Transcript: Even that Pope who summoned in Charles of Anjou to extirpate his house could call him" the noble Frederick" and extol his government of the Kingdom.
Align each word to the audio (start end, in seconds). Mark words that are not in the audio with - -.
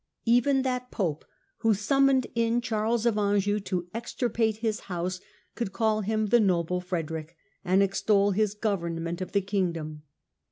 Even 0.25 0.63
that 0.63 0.89
Pope 0.89 1.23
who 1.57 1.75
summoned 1.75 2.25
in 2.33 2.59
Charles 2.59 3.05
of 3.05 3.19
Anjou 3.19 3.59
to 3.59 3.87
extirpate 3.93 4.57
his 4.57 4.79
house 4.89 5.19
could 5.53 5.73
call 5.73 6.01
him" 6.01 6.25
the 6.29 6.39
noble 6.39 6.81
Frederick" 6.81 7.37
and 7.63 7.83
extol 7.83 8.31
his 8.31 8.55
government 8.55 9.21
of 9.21 9.31
the 9.33 9.41
Kingdom. 9.41 10.01